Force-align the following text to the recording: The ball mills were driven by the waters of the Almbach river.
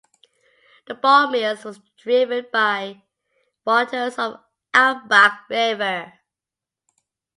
The 0.87 0.95
ball 0.95 1.29
mills 1.29 1.63
were 1.63 1.75
driven 1.95 2.47
by 2.51 2.95
the 2.95 3.01
waters 3.69 4.17
of 4.17 4.33
the 4.33 4.41
Almbach 4.79 5.47
river. 5.47 6.11